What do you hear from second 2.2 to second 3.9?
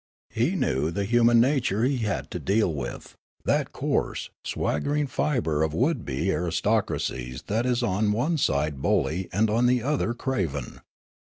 to deal with, that